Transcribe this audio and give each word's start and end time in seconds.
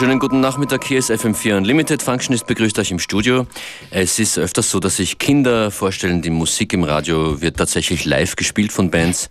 schönen 0.00 0.18
guten 0.18 0.40
Nachmittag. 0.40 0.84
Hier 0.84 0.98
ist 0.98 1.10
FM4 1.10 1.58
Unlimited. 1.58 2.02
Functionist 2.02 2.46
begrüßt 2.46 2.78
euch 2.78 2.90
im 2.90 2.98
Studio. 2.98 3.46
Es 3.90 4.18
ist 4.18 4.38
öfters 4.38 4.70
so, 4.70 4.80
dass 4.80 4.96
sich 4.96 5.18
Kinder 5.18 5.70
vorstellen, 5.70 6.22
die 6.22 6.30
Musik 6.30 6.72
im 6.72 6.84
Radio 6.84 7.42
wird 7.42 7.58
tatsächlich 7.58 8.06
live 8.06 8.34
gespielt 8.34 8.72
von 8.72 8.90
Bands. 8.90 9.28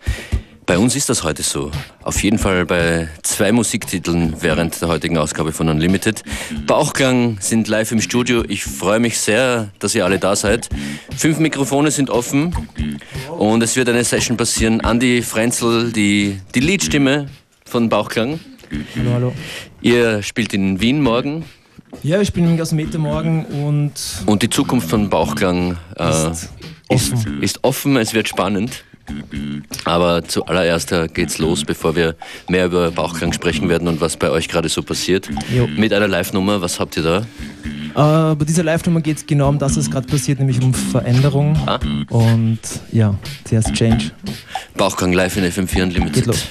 Bei 0.68 0.78
uns 0.78 0.96
ist 0.96 1.10
das 1.10 1.24
heute 1.24 1.42
so. 1.42 1.72
Auf 2.04 2.22
jeden 2.22 2.38
Fall 2.38 2.68
bei 2.68 3.10
zwei 3.24 3.52
Musiktiteln 3.52 4.36
während 4.42 4.80
der 4.80 4.90
heutigen 4.90 5.18
Ausgabe 5.18 5.54
von 5.54 5.70
Unlimited. 5.70 6.22
Bauchklang 6.68 7.38
sind 7.40 7.68
live 7.68 7.92
im 7.92 8.00
Studio. 8.00 8.44
Ich 8.48 8.64
freue 8.64 9.00
mich 9.00 9.18
sehr, 9.18 9.72
dass 9.80 9.96
ihr 9.96 10.06
alle 10.06 10.20
da 10.20 10.36
seid. 10.36 10.70
Fünf 11.18 11.40
Mikrofone 11.40 11.90
sind 11.90 12.12
offen 12.12 12.56
und 13.36 13.64
es 13.64 13.76
wird 13.76 13.90
eine 13.90 14.04
Session 14.04 14.38
passieren. 14.38 14.82
Andy 14.82 15.24
Frenzel, 15.24 15.92
die, 15.92 16.40
die 16.54 16.60
Leadstimme 16.60 17.28
von 17.66 17.90
Bauchklang. 17.90 18.40
Hallo, 18.96 19.14
hallo. 19.14 19.34
Ihr 19.82 20.22
spielt 20.22 20.54
in 20.54 20.80
Wien 20.80 21.02
morgen. 21.02 21.46
Ja, 22.04 22.22
ich 22.22 22.34
bin 22.34 22.46
im 22.46 22.58
Gasometer 22.58 23.00
morgen 23.00 23.46
und. 23.46 23.94
Und 24.26 24.44
die 24.44 24.50
Zukunft 24.50 24.90
von 24.90 25.10
Bauchklang 25.10 25.78
äh, 25.98 26.10
ist 26.32 26.50
ist, 26.90 27.14
offen. 27.14 27.42
ist 27.42 27.64
offen, 27.64 27.98
es 27.98 28.14
wird 28.14 28.28
spannend. 28.28 28.84
Aber 29.86 30.24
zuallererst 30.24 30.92
äh, 30.92 31.08
geht's 31.12 31.40
los, 31.40 31.66
bevor 31.66 31.96
wir 31.96 32.16
mehr 32.48 32.66
über 32.66 32.92
Bauchklang 32.92 33.34
sprechen 33.34 33.68
werden 33.68 33.88
und 33.88 34.02
was 34.02 34.18
bei 34.18 34.30
euch 34.30 34.48
gerade 34.48 34.70
so 34.70 34.84
passiert. 34.84 35.28
Jo. 35.56 35.66
Mit 35.66 35.92
einer 35.94 36.08
Live-Nummer, 36.08 36.62
was 36.62 36.80
habt 36.80 36.96
ihr 36.96 37.04
da? 37.04 38.32
Äh, 38.32 38.36
bei 38.36 38.46
dieser 38.46 38.64
Live-Nummer 38.64 39.02
geht 39.02 39.18
es 39.18 39.26
genau 39.26 39.50
um 39.50 39.58
das, 39.58 39.78
was 39.78 39.90
gerade 39.90 40.06
passiert, 40.06 40.38
nämlich 40.38 40.62
um 40.62 40.76
Veränderung. 40.76 41.58
Ah. 41.66 41.80
Und 42.10 42.60
ja, 42.92 43.16
zuerst 43.46 43.74
Change. 43.74 44.12
Bauchklang 44.78 45.12
live 45.12 45.38
in 45.38 45.46
FM4 45.46 45.84
Unlimited. 45.84 46.14
Geht 46.14 46.26
los. 46.28 46.46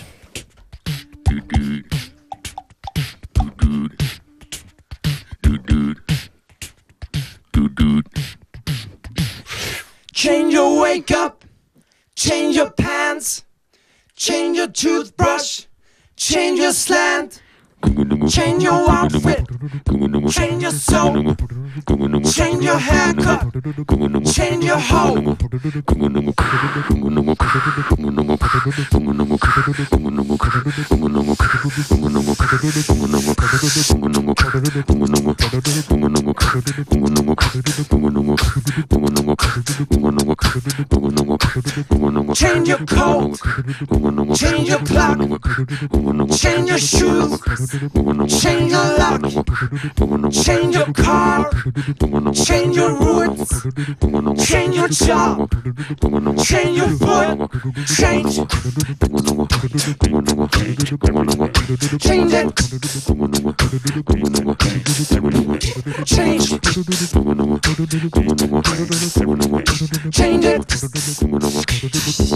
Change 10.15 10.53
your 10.53 10.81
wake 10.81 11.11
up, 11.11 11.45
change 12.17 12.57
your 12.57 12.71
pants, 12.71 13.45
change 14.17 14.57
your 14.57 14.69
toothbrush, 14.69 15.67
change 16.17 16.59
your 16.59 16.73
slant, 16.73 17.43
change 18.29 18.63
your 18.63 18.91
outfit, 18.91 19.47
change 20.31 20.63
your 20.63 20.73
soap, 20.73 21.17
change 22.33 22.65
your 22.65 22.79
haircut, 22.79 23.47
change 24.25 24.65
your 24.65 24.79
hoe. 24.79 25.37
Change 42.39 42.69
your 42.69 42.79
coat, 42.87 43.37
change 44.37 44.69
your 44.69 44.79
clock, 44.79 45.19
change 46.31 46.69
your 46.69 46.79
shoes, 46.79 47.41
change 48.41 48.71
your 48.71 48.97
lock, 48.97 49.23
change 50.31 50.77
your 50.77 50.93
car, 50.93 51.51
change 52.33 52.77
your 52.77 52.95
roots, 52.97 53.67
change 54.47 54.77
your 54.77 54.87
job, 54.87 55.51
change 56.45 56.77
your 56.79 56.91
foot, 56.91 57.51
change, 57.89 58.37
change 61.99 62.35
it, 62.35 62.55
change, 66.07 66.61
change 70.15 70.45
it. 70.45 70.69
Change 71.89 72.28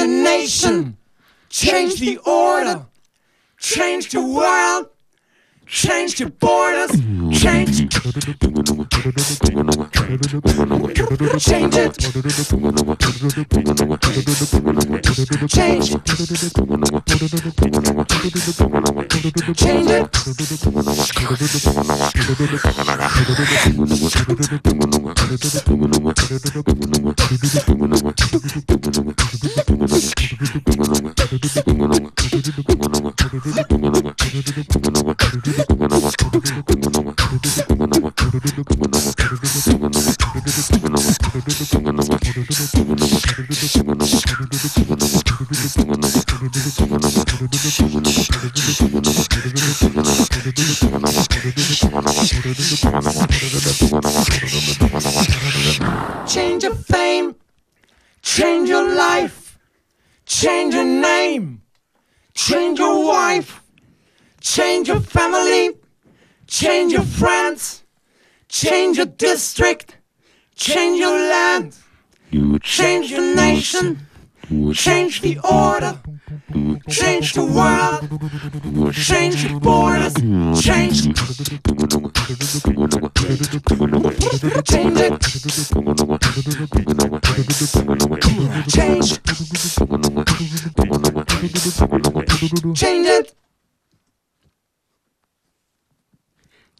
a 0.00 0.06
nation, 0.06 0.96
change 1.50 2.00
the 2.00 2.16
order, 2.18 2.86
change 3.58 4.10
the 4.10 4.22
world, 4.22 4.88
change 5.66 6.16
the 6.16 6.30
borders, 6.30 6.90
change, 7.38 7.88
change 11.20 11.76
it, 11.76 11.98
change, 15.48 15.90
it. 15.92 16.02
change 19.54 19.90
it. 19.90 20.10
Your 56.62 56.74
fame, 56.74 57.34
change 58.22 58.68
your 58.68 58.94
life, 58.94 59.58
change 60.24 60.74
your 60.74 60.84
name, 60.84 61.62
change 62.34 62.78
your 62.78 63.06
wife, 63.08 63.60
change 64.40 64.86
your 64.86 65.00
family, 65.00 65.76
change 66.46 66.92
your 66.92 67.02
friends, 67.02 67.79
change 68.50 68.96
your 68.96 69.06
district, 69.06 69.96
change 70.56 70.98
your 70.98 71.16
land, 71.16 71.76
you 72.30 72.58
change 72.58 73.10
your 73.10 73.34
nation, 73.34 74.06
change 74.74 75.20
the 75.20 75.38
order, 75.38 75.98
change 76.88 77.32
the 77.34 77.44
world, 77.44 78.10
change 78.92 79.48
the 79.48 79.58
borders, 79.60 80.14
change, 80.60 81.04
change 84.66 84.98
it, 84.98 85.20
change, 88.66 89.20
change 92.74 93.06
it. 93.06 93.20
Change. 93.20 93.49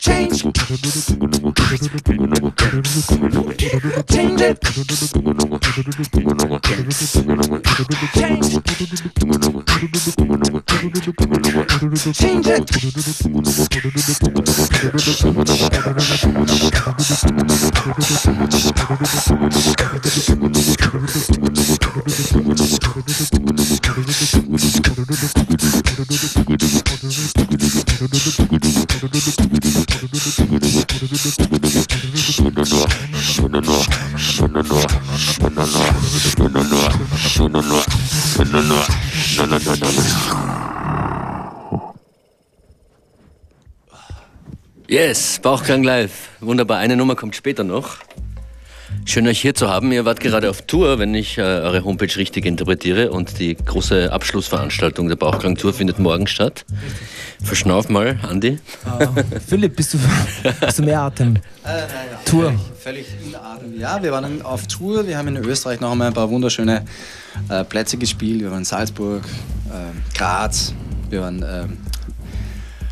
Change 0.01 0.45
it. 4.41 4.59
Change. 8.15 8.61
Change 12.15 12.47
it. 12.49 12.91
Yes, 44.87 45.39
Bauchklang 45.41 45.83
live. 45.83 46.29
Wunderbar. 46.41 46.79
Eine 46.79 46.97
Nummer 46.97 47.17
kommt 47.17 47.35
später 47.35 47.65
noch. 47.65 47.97
Schön 49.11 49.27
euch 49.27 49.41
hier 49.41 49.57
zu 49.57 49.69
haben. 49.69 49.91
Ihr 49.91 50.05
wart 50.05 50.21
gerade 50.21 50.49
auf 50.49 50.63
Tour, 50.63 51.01
wenn 51.01 51.17
ich 51.17 51.37
äh, 51.37 51.41
eure 51.41 51.83
Homepage 51.83 52.15
richtig 52.17 52.47
interpretiere. 52.47 53.11
Und 53.11 53.41
die 53.41 53.57
große 53.57 54.13
Abschlussveranstaltung 54.13 55.09
der 55.09 55.17
Bauchklang-Tour 55.17 55.75
findet 55.75 55.99
morgen 55.99 56.29
statt. 56.29 56.65
Verschnauf 57.43 57.89
mal, 57.89 58.21
Andi. 58.23 58.61
Uh, 58.87 59.07
Philipp, 59.49 59.75
bist 59.75 59.95
du, 59.95 59.99
bist 60.61 60.79
du 60.79 60.85
mehr 60.85 61.01
Atem? 61.01 61.35
Äh, 61.35 61.41
nein, 61.65 61.81
Tour. 62.25 62.53
Völlig, 62.79 63.09
völlig 63.09 63.27
in 63.27 63.35
Atem. 63.35 63.81
Ja, 63.81 64.01
wir 64.01 64.13
waren 64.13 64.43
auf 64.43 64.69
Tour. 64.69 65.05
Wir 65.05 65.19
haben 65.19 65.27
in 65.27 65.39
Österreich 65.39 65.81
noch 65.81 65.91
einmal 65.91 66.07
ein 66.07 66.15
paar 66.15 66.31
wunderschöne 66.31 66.85
äh, 67.49 67.65
Plätze 67.65 67.97
gespielt. 67.97 68.43
Wir 68.43 68.53
waren 68.53 68.59
in 68.59 68.65
Salzburg, 68.65 69.25
äh, 69.25 70.17
Graz, 70.17 70.73
wir 71.09 71.23
waren 71.23 71.45
ähm, 71.45 71.79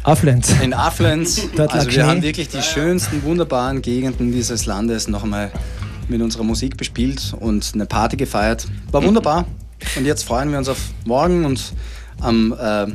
Affluent. 0.02 0.48
in 0.64 0.70
lag 0.70 0.98
also 0.98 1.92
wir 1.92 2.06
haben 2.08 2.22
wirklich 2.22 2.48
die 2.48 2.62
schönsten, 2.62 3.22
wunderbaren 3.22 3.82
Gegenden 3.82 4.32
dieses 4.32 4.66
Landes 4.66 5.06
noch 5.06 5.22
einmal 5.22 5.52
mit 6.08 6.22
unserer 6.22 6.44
Musik 6.44 6.76
bespielt 6.76 7.34
und 7.38 7.70
eine 7.74 7.86
Party 7.86 8.16
gefeiert. 8.16 8.66
War 8.90 9.02
wunderbar. 9.04 9.46
Und 9.96 10.04
jetzt 10.04 10.24
freuen 10.24 10.50
wir 10.50 10.58
uns 10.58 10.68
auf 10.68 10.78
morgen 11.04 11.44
und 11.44 11.72
am 12.20 12.52
äh, 12.52 12.86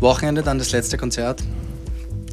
Wochenende 0.00 0.42
dann 0.42 0.58
das 0.58 0.72
letzte 0.72 0.96
Konzert. 0.98 1.42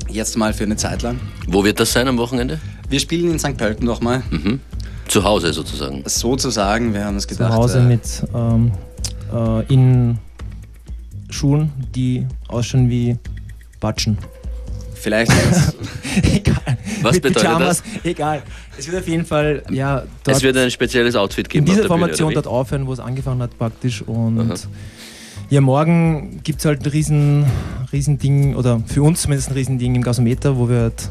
Jetzt 0.09 0.38
mal 0.38 0.53
für 0.53 0.63
eine 0.63 0.75
Zeit 0.75 1.01
lang. 1.01 1.19
Wo 1.47 1.63
wird 1.63 1.79
das 1.79 1.94
sein 1.94 2.07
am 2.07 2.17
Wochenende? 2.17 2.59
Wir 2.89 3.00
spielen 3.00 3.31
in 3.31 3.39
St. 3.39 3.57
Pölten 3.57 3.85
nochmal. 3.85 4.23
Mhm. 4.31 4.59
Zu 5.07 5.23
Hause 5.23 5.53
sozusagen. 5.53 6.03
Sozusagen, 6.06 6.94
wir 6.94 7.06
haben 7.06 7.15
uns 7.15 7.27
Zu 7.27 7.35
gedacht. 7.35 7.53
Hause 7.53 7.79
äh, 7.79 7.83
mit 7.83 8.23
ähm, 8.33 8.71
äh, 9.33 9.73
in 9.73 10.17
Schuhen, 11.29 11.71
die 11.95 12.25
ausschauen 12.47 12.89
wie 12.89 13.17
Batschen. 13.79 14.17
Vielleicht 15.01 15.31
egal. 16.33 16.77
Was 17.01 17.13
mit 17.13 17.23
bedeutet 17.23 17.41
Pyjamas, 17.43 17.83
Egal. 18.03 18.41
Es 18.77 18.87
wird 18.87 19.01
auf 19.01 19.07
jeden 19.07 19.25
Fall, 19.25 19.63
ja, 19.69 20.03
Es 20.27 20.41
wird 20.43 20.57
ein 20.57 20.69
spezielles 20.71 21.15
Outfit 21.15 21.47
in 21.47 21.51
geben. 21.51 21.65
dieser 21.65 21.81
der 21.83 21.87
Bühne, 21.87 21.99
Formation 21.99 22.29
wie? 22.31 22.33
dort 22.33 22.47
aufhören, 22.47 22.87
wo 22.87 22.93
es 22.93 22.99
angefangen 22.99 23.41
hat 23.41 23.57
praktisch. 23.57 24.01
Und 24.01 24.39
Aha. 24.39 24.53
ja, 25.49 25.61
morgen 25.61 26.41
gibt 26.43 26.59
es 26.59 26.65
halt 26.65 26.85
ein 26.85 26.89
riesen, 26.89 27.45
riesen 27.93 28.17
Ding, 28.17 28.55
oder 28.55 28.81
für 28.87 29.01
uns 29.03 29.21
zumindest 29.21 29.49
ein 29.49 29.53
riesen 29.53 29.77
Ding 29.79 29.95
im 29.95 30.01
Gasometer, 30.01 30.57
wo 30.57 30.67
wir 30.69 30.79
halt, 30.81 31.09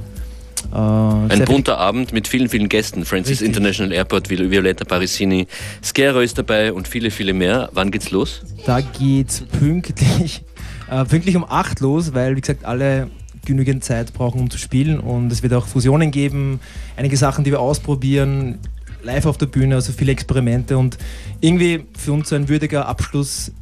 äh, 1.31 1.33
Ein 1.35 1.45
bunter 1.47 1.79
Abend 1.79 2.13
mit 2.13 2.29
vielen, 2.29 2.49
vielen 2.51 2.69
Gästen. 2.69 3.05
Francis 3.07 3.33
Richtig. 3.41 3.49
International 3.49 3.93
Airport, 3.93 4.29
Viol- 4.29 4.51
Violetta 4.51 4.85
Parisini, 4.85 5.47
Scaro 5.83 6.21
ist 6.21 6.37
dabei 6.37 6.73
und 6.75 6.87
viele, 6.89 7.11
viele 7.11 7.33
mehr. 7.33 7.71
Wann 7.73 7.91
geht's 7.91 8.11
los? 8.11 8.43
Da 8.67 8.81
geht's 8.81 9.43
pünktlich, 9.59 10.43
äh, 10.91 11.05
pünktlich 11.07 11.37
um 11.37 11.45
8 11.49 11.81
los, 11.81 12.13
weil 12.13 12.37
wie 12.37 12.41
gesagt 12.43 12.65
alle 12.67 13.09
genügend 13.49 13.83
Zeit 13.85 14.13
brauchen, 14.13 14.41
um 14.41 14.51
zu 14.51 14.59
spielen. 14.59 15.01
Und 15.01 15.33
es 15.33 15.43
wird 15.43 15.53
auch 15.55 15.67
Fusionen 15.67 16.11
geben, 16.11 16.61
einige 16.97 17.17
Sachen, 17.17 17.45
die 17.45 17.51
wir 17.51 17.61
ausprobieren, 17.61 18.59
live 19.03 19.27
auf 19.27 19.39
der 19.39 19.47
Bühne, 19.47 19.75
also 19.75 19.93
viele 19.93 20.13
Experimente 20.13 20.77
und 20.79 20.99
irgendwie 21.41 21.85
für 21.97 22.13
uns 22.13 22.33
ein 22.33 22.49
würdiger 22.49 22.87
Abschluss 22.87 23.53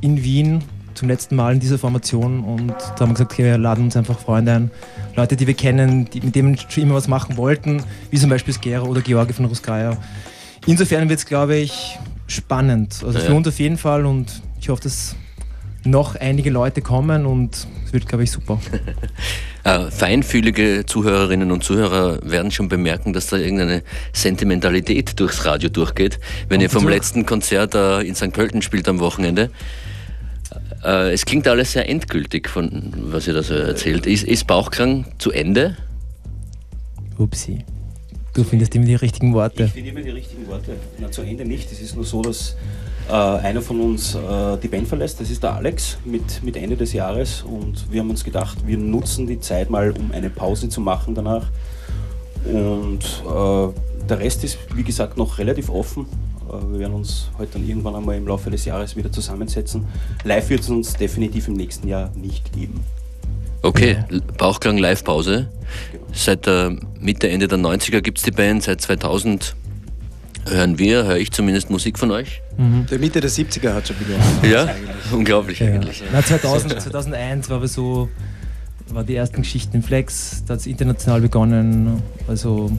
in 0.00 0.22
Wien 0.22 0.62
zum 0.94 1.08
letzten 1.08 1.36
Mal 1.36 1.54
in 1.54 1.60
dieser 1.60 1.78
Formation. 1.78 2.42
Und 2.42 2.70
da 2.70 3.00
haben 3.00 3.10
wir 3.10 3.14
gesagt, 3.14 3.32
okay, 3.32 3.44
wir 3.44 3.58
laden 3.58 3.84
uns 3.84 3.96
einfach 3.96 4.18
Freunde 4.18 4.52
ein, 4.52 4.70
Leute, 5.14 5.36
die 5.36 5.46
wir 5.46 5.54
kennen, 5.54 6.08
die, 6.10 6.20
mit 6.20 6.34
denen 6.34 6.56
schon 6.56 6.82
immer 6.84 6.94
was 6.94 7.08
machen 7.08 7.36
wollten, 7.36 7.82
wie 8.10 8.18
zum 8.18 8.30
Beispiel 8.30 8.54
Skera 8.54 8.82
oder 8.82 9.00
Georgi 9.02 9.32
von 9.32 9.44
Ruskaya. 9.46 9.96
Insofern 10.66 11.08
wird 11.08 11.18
es, 11.18 11.26
glaube 11.26 11.56
ich, 11.56 11.98
spannend. 12.26 13.02
Also 13.04 13.18
für 13.18 13.26
Ja. 13.30 13.32
uns 13.36 13.46
auf 13.48 13.58
jeden 13.58 13.76
Fall 13.76 14.06
und 14.06 14.42
ich 14.60 14.68
hoffe, 14.68 14.82
dass 14.82 15.14
noch 15.86 16.16
einige 16.16 16.50
Leute 16.50 16.82
kommen 16.82 17.26
und 17.26 17.66
es 17.84 17.92
wird, 17.92 18.06
glaube 18.08 18.24
ich, 18.24 18.30
super. 18.30 18.60
Äh, 19.64 19.90
feinfühlige 19.90 20.84
Zuhörerinnen 20.86 21.50
und 21.50 21.64
Zuhörer 21.64 22.20
werden 22.22 22.52
schon 22.52 22.68
bemerken, 22.68 23.12
dass 23.12 23.26
da 23.26 23.36
irgendeine 23.36 23.82
Sentimentalität 24.12 25.18
durchs 25.18 25.44
Radio 25.44 25.68
durchgeht, 25.68 26.20
wenn 26.48 26.60
ihr 26.60 26.70
vom 26.70 26.84
durch. 26.84 26.94
letzten 26.94 27.26
Konzert 27.26 27.74
äh, 27.74 28.02
in 28.02 28.14
St. 28.14 28.32
Pölten 28.32 28.62
spielt 28.62 28.86
am 28.86 29.00
Wochenende. 29.00 29.50
Äh, 30.84 31.12
es 31.12 31.24
klingt 31.24 31.48
alles 31.48 31.72
sehr 31.72 31.88
endgültig, 31.88 32.48
von 32.48 32.92
was 33.10 33.26
ihr 33.26 33.34
da 33.34 33.42
so 33.42 33.54
erzählt. 33.54 34.06
Ist, 34.06 34.22
ist 34.22 34.46
Bauchklang 34.46 35.06
zu 35.18 35.32
Ende? 35.32 35.76
Upsi. 37.18 37.64
Du 38.34 38.44
findest 38.44 38.72
immer 38.76 38.84
die 38.84 38.94
richtigen 38.94 39.34
Worte. 39.34 39.64
Ich 39.64 39.72
finde 39.72 39.90
immer 39.90 40.02
die 40.02 40.10
richtigen 40.10 40.46
Worte. 40.46 40.76
Na, 40.98 41.10
zu 41.10 41.22
Ende 41.22 41.44
nicht. 41.44 41.72
Es 41.72 41.80
ist 41.80 41.96
nur 41.96 42.04
so, 42.04 42.22
dass 42.22 42.54
äh, 43.08 43.12
einer 43.12 43.62
von 43.62 43.80
uns 43.80 44.14
äh, 44.14 44.56
die 44.62 44.68
Band 44.68 44.88
verlässt. 44.88 45.20
Das 45.20 45.30
ist 45.30 45.42
der 45.42 45.54
Alex 45.54 45.98
mit, 46.04 46.42
mit 46.42 46.56
Ende 46.56 46.76
des 46.76 46.92
Jahres. 46.92 47.42
Und 47.42 47.90
wir 47.90 48.00
haben 48.00 48.10
uns 48.10 48.24
gedacht, 48.24 48.58
wir 48.66 48.78
nutzen 48.78 49.26
die 49.26 49.40
Zeit 49.40 49.70
mal, 49.70 49.92
um 49.92 50.12
eine 50.12 50.30
Pause 50.30 50.68
zu 50.68 50.80
machen 50.80 51.14
danach. 51.14 51.46
Und 52.44 53.04
äh, 53.24 54.06
der 54.08 54.18
Rest 54.18 54.44
ist, 54.44 54.58
wie 54.74 54.84
gesagt, 54.84 55.16
noch 55.16 55.38
relativ 55.38 55.68
offen. 55.68 56.06
Äh, 56.48 56.72
wir 56.72 56.80
werden 56.80 56.94
uns 56.94 57.28
heute 57.38 57.54
dann 57.54 57.68
irgendwann 57.68 57.94
einmal 57.94 58.16
im 58.16 58.26
Laufe 58.26 58.50
des 58.50 58.64
Jahres 58.64 58.96
wieder 58.96 59.10
zusammensetzen. 59.10 59.86
Live 60.24 60.48
wird 60.48 60.60
es 60.60 60.70
uns 60.70 60.94
definitiv 60.94 61.48
im 61.48 61.54
nächsten 61.54 61.88
Jahr 61.88 62.10
nicht 62.14 62.52
geben. 62.52 62.84
Okay, 63.62 63.96
Bauchklang 64.38 64.78
Live-Pause. 64.78 65.48
Seit 66.12 66.46
der 66.46 66.76
Mitte, 67.00 67.28
Ende 67.28 67.48
der 67.48 67.58
90er 67.58 68.00
gibt 68.00 68.18
es 68.18 68.24
die 68.24 68.30
Band, 68.30 68.62
seit 68.62 68.80
2000 68.80 69.56
hören 70.48 70.78
wir, 70.78 71.04
höre 71.04 71.16
ich 71.16 71.30
zumindest 71.32 71.70
Musik 71.70 71.98
von 71.98 72.10
euch. 72.10 72.40
der 72.58 72.98
Mitte 72.98 73.20
der 73.20 73.30
70er 73.30 73.74
hat 73.74 73.88
schon 73.88 73.96
begonnen. 73.98 74.22
Ja, 74.50 74.68
unglaublich 75.12 75.60
Ja. 75.60 75.66
eigentlich. 75.68 76.02
Na, 76.12 76.22
2000, 76.22 76.80
2001 76.80 77.50
war 77.50 77.56
aber 77.58 77.68
so, 77.68 78.08
war 78.90 79.04
die 79.04 79.16
ersten 79.16 79.42
Geschichten 79.42 79.76
im 79.76 79.82
Flex, 79.82 80.42
da 80.46 80.54
hat 80.54 80.60
es 80.60 80.66
international 80.66 81.20
begonnen, 81.20 82.02
also 82.28 82.70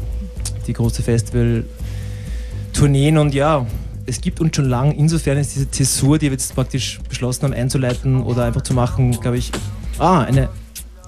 die 0.66 0.74
große 0.74 1.04
Festival-Tourneen 1.04 3.18
und 3.18 3.34
ja, 3.34 3.66
es 4.06 4.22
gibt 4.22 4.40
uns 4.40 4.56
schon 4.56 4.69
lang, 4.69 4.94
insofern 4.94 5.38
ist 5.38 5.54
diese 5.56 5.69
Zäsur, 5.69 6.18
die 6.18 6.28
wir 6.28 6.31
jetzt 6.34 6.56
praktisch 6.56 7.00
beschlossen 7.10 7.44
haben 7.44 7.54
einzuleiten 7.54 8.22
oder 8.24 8.46
einfach 8.46 8.62
zu 8.62 8.74
machen, 8.74 9.12
glaube 9.19 9.38
ich, 9.38 9.52
ah, 10.00 10.22
eine 10.22 10.48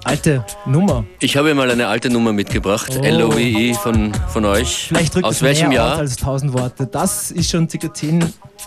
alte 0.04 0.44
Nummer. 0.66 1.04
Ich 1.20 1.36
habe 1.36 1.54
mal 1.54 1.70
eine 1.70 1.86
alte 1.88 2.10
Nummer 2.10 2.32
mitgebracht, 2.32 2.98
Oh. 3.00 3.04
LOVE 3.06 3.74
von, 3.74 4.12
von 4.28 4.44
euch. 4.44 4.86
Vielleicht 4.88 5.14
drückt 5.14 5.26
Aus 5.26 5.36
es 5.36 5.42
welchem 5.42 5.68
mehr 5.68 5.78
Jahr? 5.78 5.92
aus 5.94 5.98
als 6.00 6.16
1000 6.18 6.52
Worte. 6.52 6.86
Das 6.86 7.30
ist 7.30 7.50
schon 7.50 7.68
circa 7.68 7.92
10, 7.92 8.24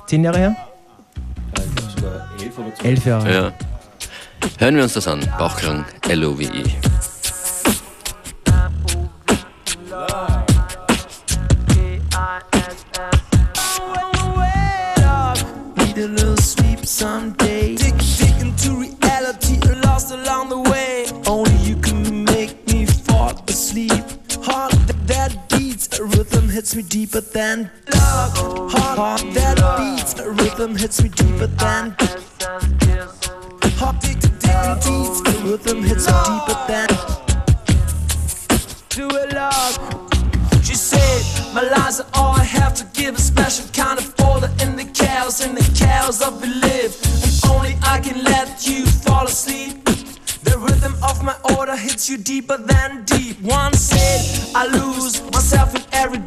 10 0.08 0.24
Jahre 0.24 0.38
her? 0.38 0.56
Ich 1.56 1.76
glaub 1.76 1.92
sogar 1.92 2.30
elf 2.40 2.58
oder 2.58 2.76
zwölf. 2.76 2.86
11 2.86 3.06
Jahre. 3.06 3.34
Ja. 3.34 3.54
Hören 4.60 4.76
wir 4.76 4.84
uns 4.84 4.94
das 4.94 5.08
an. 5.08 5.22
Bauchklang, 5.38 5.86
LOVE. 6.12 6.50
Need 15.78 15.98
a 15.98 16.08
little 16.08 16.38
sleep 16.38 16.86
someday. 16.86 17.76
Dig, 17.76 17.94
dig 17.98 18.40
into 18.42 18.76
reality, 18.80 19.60
lost 19.86 20.12
along 20.12 20.50
the 20.50 20.58
way. 20.72 20.73
Hits 26.74 26.76
me 26.76 27.00
deeper 27.06 27.22
than 27.22 27.70
love. 27.94 28.72
Heart, 28.72 29.22
that 29.34 29.58
beats, 29.78 30.20
a 30.20 30.32
rhythm 30.32 30.76
hits 30.76 31.04
me 31.04 31.10
deeper 31.10 31.48
than. 31.48 31.96
Heart 33.78 34.02
dig, 34.02 34.20
dig, 34.20 34.40
dig, 34.40 34.54
and 34.54 35.28
a 35.28 35.32
rhythm 35.44 35.84
hits 35.84 36.08
me 36.08 36.14
deeper 36.30 36.58
than. 36.68 36.88
Do 38.90 39.08
it, 39.18 39.34
love. 39.34 39.78
She 40.64 40.76
said, 40.76 41.54
My 41.54 41.62
lies 41.62 42.00
are 42.00 42.08
all 42.16 42.36
I 42.36 42.44
have 42.44 42.74
to 42.76 42.86
give. 43.00 43.16
A 43.16 43.22
special 43.22 43.68
kind 43.74 44.00
of 44.00 44.06
folder 44.06 44.50
in 44.62 44.76
the 44.76 44.86
chaos, 44.86 45.46
in 45.46 45.54
the 45.54 45.70
chaos 45.78 46.22
of 46.26 46.42
belief. 46.42 46.92
And 47.24 47.52
only 47.52 47.78
I 47.84 48.00
can 48.00 48.24
let 48.24 48.66
you 48.66 48.86
fall 48.86 49.26
asleep. 49.26 49.84
The 50.44 50.58
rhythm 50.58 50.96
of 51.04 51.24
my 51.24 51.36
order 51.56 51.76
hits 51.76 52.10
you 52.10 52.18
deeper 52.18 52.58
than 52.58 53.06
deep. 53.06 53.40
One 53.42 53.74
said, 53.74 54.56
I 54.56 54.66
lose 54.68 55.22
myself 55.32 55.76
in 55.76 55.84
every 55.92 56.20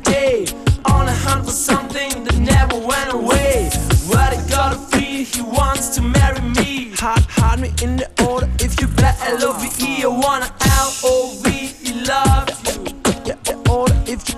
hunt 1.37 1.47
for 1.47 1.53
something 1.53 2.25
that 2.25 2.39
never 2.39 2.79
went 2.79 3.13
away. 3.13 3.71
What 4.11 4.29
I 4.37 4.49
gotta 4.49 4.79
feel, 4.91 5.25
he 5.25 5.43
wants 5.43 5.89
to 5.97 6.03
marry 6.03 6.41
me. 6.41 6.93
Hide, 6.95 7.25
hide 7.29 7.61
me 7.61 7.71
in 7.83 7.97
the 7.97 8.09
order 8.29 8.49
if 8.61 8.81
you 8.81 8.89
bet 8.89 9.17
L-O-V-E. 9.21 10.05
I 10.05 10.07
wanna 10.07 10.51
L-O-V-E 10.61 12.05
love 12.05 12.49
you. 12.67 12.75
Yeah, 13.29 13.39
the 13.49 13.55
order 13.71 13.97
if 14.07 14.29
you 14.29 14.37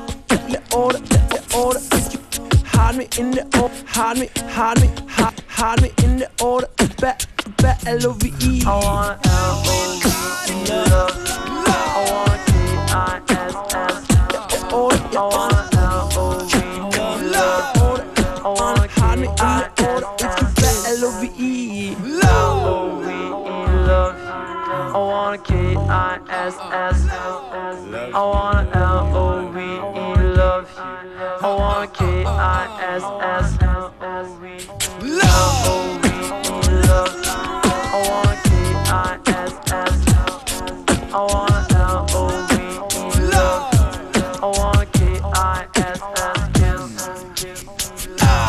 the 0.54 0.60
order, 0.74 0.98
the 1.32 1.40
order 1.56 1.80
if 1.92 2.06
you 2.12 2.20
hide 2.66 2.96
me 2.96 3.06
in 3.18 3.30
the 3.30 3.44
order, 3.60 3.74
hide 3.86 4.18
me, 4.18 4.28
hide 4.56 4.80
me, 4.80 4.88
hide, 5.08 5.40
hide 5.48 5.82
me 5.82 5.90
in 6.04 6.18
the 6.18 6.28
order. 6.42 6.68
Bet, 7.00 7.26
bet 7.58 7.86
L-O-V-E. 7.86 8.62
I 8.66 8.74
wanna 8.84 9.20
L-O-V-E 9.24 10.90
love. 10.90 11.27
I 24.98 25.00
wanna 25.00 25.38
K-I-S-S. 25.38 27.06
I 27.08 28.20
wanna 28.20 28.68
L-O-V-E, 28.74 30.06
love 30.34 30.68
you. 30.74 30.84
I 31.40 31.48
wanna 31.54 31.86
wanna 31.86 32.26
love. 43.30 43.64
I 44.42 44.46
wanna 44.58 44.86
K-I-S-S. 44.86 46.40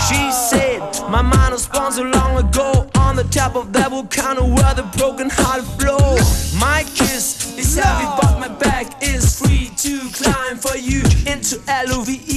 She 0.07 0.21
said, 0.31 0.79
my 1.11 1.21
mind 1.21 1.51
was 1.51 1.67
gone 1.67 1.91
so 1.91 2.01
long 2.01 2.37
ago 2.43 2.98
the 3.23 3.29
top 3.31 3.55
of 3.57 3.73
that 3.73 3.89
volcano 3.89 4.45
where 4.45 4.73
the 4.75 4.83
broken 4.97 5.29
heart 5.29 5.63
flow. 5.77 6.15
My 6.57 6.83
kiss 6.95 7.57
is 7.57 7.75
heavy, 7.75 8.05
but 8.21 8.39
my 8.39 8.47
back 8.47 9.03
is 9.03 9.37
free 9.37 9.71
to 9.75 10.09
climb 10.13 10.55
for 10.55 10.77
you 10.77 11.01
into 11.27 11.59
LOVE. 11.67 12.28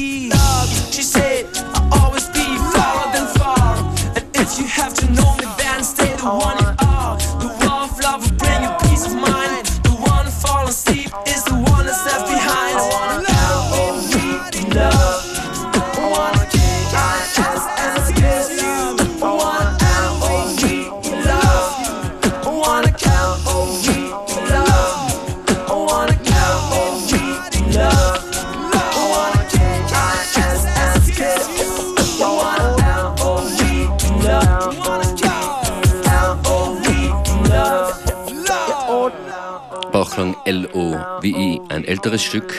Älteres 40.44 42.22
Stück. 42.22 42.54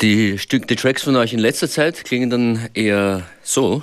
Die, 0.00 0.38
Stück, 0.38 0.68
die 0.68 0.76
Tracks 0.76 1.02
von 1.02 1.16
euch 1.16 1.32
in 1.32 1.40
letzter 1.40 1.68
Zeit 1.68 2.04
klingen 2.04 2.30
dann 2.30 2.68
eher 2.74 3.22
so. 3.42 3.82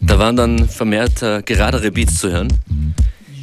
Da 0.00 0.18
waren 0.18 0.34
dann 0.34 0.68
vermehrt 0.68 1.22
äh, 1.22 1.42
geradere 1.42 1.92
Beats 1.92 2.18
zu 2.18 2.30
hören. 2.32 2.48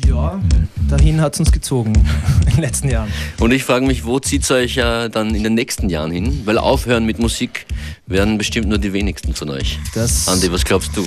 Ja, 0.06 0.42
dahin 0.90 1.22
hat 1.22 1.36
es 1.36 1.40
uns 1.40 1.52
gezogen 1.52 1.94
in 2.42 2.56
den 2.56 2.62
letzten 2.62 2.90
Jahren. 2.90 3.12
Und 3.40 3.52
ich 3.52 3.64
frage 3.64 3.86
mich, 3.86 4.04
wo 4.06 4.20
zieht 4.20 4.44
es 4.44 4.52
euch 4.52 4.78
äh, 4.78 5.10
dann 5.10 5.34
in 5.36 5.44
den 5.44 5.54
nächsten 5.54 5.90
Jahren 5.90 6.12
hin? 6.12 6.42
Weil 6.46 6.58
aufhören 6.58 7.06
mit 7.06 7.20
Musik 7.20 7.66
werden 8.06 8.38
bestimmt 8.38 8.68
nur 8.68 8.80
die 8.80 8.94
wenigsten 8.94 9.34
von 9.34 9.50
euch. 9.50 9.80
Das 9.94 10.28
Andi, 10.28 10.52
was 10.52 10.66
glaubst 10.66 10.96
du? 10.98 11.06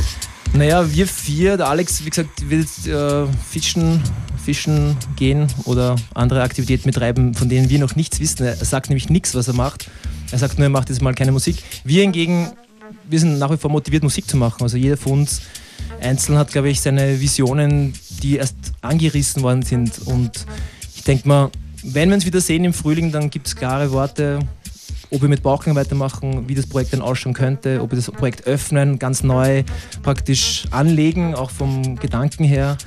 Naja, 0.52 0.92
wir 0.92 1.06
vier, 1.06 1.56
der 1.56 1.68
Alex, 1.68 2.04
wie 2.04 2.10
gesagt, 2.10 2.50
wird 2.50 2.66
äh, 2.86 3.26
fischen 3.48 4.02
Fischen 4.40 4.96
gehen 5.16 5.46
oder 5.64 5.96
andere 6.14 6.42
Aktivitäten 6.42 6.90
betreiben, 6.90 7.34
von 7.34 7.48
denen 7.48 7.68
wir 7.68 7.78
noch 7.78 7.94
nichts 7.94 8.20
wissen. 8.20 8.44
Er 8.44 8.56
sagt 8.56 8.88
nämlich 8.88 9.08
nichts, 9.08 9.34
was 9.34 9.48
er 9.48 9.54
macht. 9.54 9.88
Er 10.32 10.38
sagt 10.38 10.58
nur, 10.58 10.66
er 10.66 10.70
macht 10.70 10.88
jetzt 10.88 11.02
mal 11.02 11.14
keine 11.14 11.32
Musik. 11.32 11.62
Wir 11.84 12.02
hingegen, 12.02 12.50
wir 13.08 13.20
sind 13.20 13.38
nach 13.38 13.50
wie 13.50 13.56
vor 13.56 13.70
motiviert, 13.70 14.02
Musik 14.02 14.28
zu 14.28 14.36
machen. 14.36 14.62
Also 14.62 14.76
jeder 14.76 14.96
von 14.96 15.20
uns 15.20 15.42
einzeln 16.00 16.38
hat, 16.38 16.52
glaube 16.52 16.70
ich, 16.70 16.80
seine 16.80 17.20
Visionen, 17.20 17.92
die 18.22 18.36
erst 18.36 18.56
angerissen 18.80 19.42
worden 19.42 19.62
sind. 19.62 19.98
Und 20.06 20.46
ich 20.96 21.04
denke 21.04 21.28
mal, 21.28 21.50
wenn 21.82 22.08
wir 22.08 22.14
uns 22.14 22.26
wieder 22.26 22.40
sehen 22.40 22.64
im 22.64 22.72
Frühling, 22.72 23.12
dann 23.12 23.30
gibt 23.30 23.46
es 23.46 23.56
klare 23.56 23.92
Worte, 23.92 24.40
ob 25.10 25.22
wir 25.22 25.28
mit 25.28 25.42
Bauchklang 25.42 25.76
weitermachen, 25.76 26.48
wie 26.48 26.54
das 26.54 26.66
Projekt 26.66 26.92
dann 26.92 27.02
ausschauen 27.02 27.34
könnte, 27.34 27.80
ob 27.82 27.90
wir 27.90 27.96
das 27.96 28.10
Projekt 28.10 28.46
öffnen, 28.46 28.98
ganz 28.98 29.22
neu 29.22 29.64
praktisch 30.02 30.64
anlegen, 30.70 31.34
auch 31.34 31.50
vom 31.50 31.96
Gedanken 31.96 32.44
her 32.44 32.78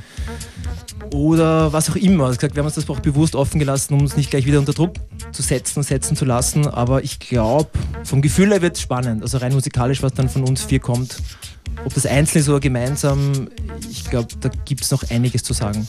oder 1.13 1.73
was 1.73 1.89
auch 1.89 1.95
immer. 1.95 2.25
Also 2.25 2.37
gesagt, 2.37 2.55
wir 2.55 2.61
haben 2.61 2.67
uns 2.67 2.75
das 2.75 2.89
auch 2.89 2.99
bewusst 2.99 3.35
offen 3.35 3.59
gelassen, 3.59 3.93
um 3.93 4.01
uns 4.01 4.15
nicht 4.15 4.29
gleich 4.29 4.45
wieder 4.45 4.59
unter 4.59 4.73
Druck 4.73 4.95
zu 5.31 5.41
setzen, 5.41 5.83
setzen 5.83 6.15
zu 6.15 6.25
lassen. 6.25 6.67
Aber 6.67 7.03
ich 7.03 7.19
glaube, 7.19 7.69
vom 8.03 8.21
Gefühl 8.21 8.51
her 8.51 8.61
wird 8.61 8.75
es 8.75 8.81
spannend. 8.81 9.21
Also 9.21 9.37
rein 9.37 9.53
musikalisch, 9.53 10.01
was 10.01 10.13
dann 10.13 10.29
von 10.29 10.43
uns 10.43 10.63
vier 10.63 10.79
kommt. 10.79 11.17
Ob 11.85 11.93
das 11.93 12.05
einzeln 12.05 12.41
ist 12.41 12.49
oder 12.49 12.59
gemeinsam, 12.59 13.49
ich 13.89 14.09
glaube, 14.09 14.27
da 14.39 14.49
gibt 14.65 14.81
es 14.81 14.91
noch 14.91 15.09
einiges 15.09 15.43
zu 15.43 15.53
sagen. 15.53 15.87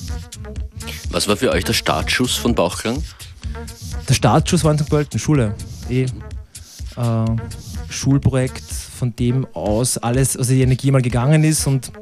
Was 1.11 1.29
war 1.29 1.37
für 1.37 1.51
euch 1.51 1.65
der 1.65 1.75
Startschuss 1.75 2.35
von 2.35 2.55
Bauchklang? 2.55 3.03
Der 4.09 4.15
Startschuss 4.15 4.65
war 4.65 4.73
in 4.73 4.79
St. 4.79 4.89
Pölten, 4.89 5.19
Schule. 5.19 5.55
Eh, 5.89 6.05
äh, 6.05 6.09
Schulprojekt, 7.89 8.65
von 8.99 9.15
dem 9.17 9.47
aus 9.53 9.99
alles, 9.99 10.37
also 10.37 10.53
die 10.53 10.63
Energie 10.63 10.91
mal 10.91 11.03
gegangen 11.03 11.45
ist 11.45 11.67
und 11.67 11.93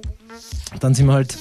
dann 0.81 0.95
sind 0.95 1.07
wir 1.07 1.15
halt 1.15 1.37